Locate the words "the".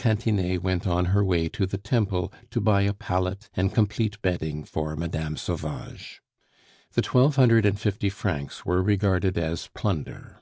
1.66-1.76, 6.92-7.02